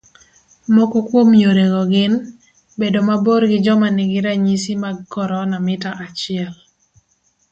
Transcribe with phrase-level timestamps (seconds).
[0.75, 2.13] Moko kuom yorego gin,
[2.79, 6.53] bedo mabor gi joma nigi ranyisi mag corona mita achiel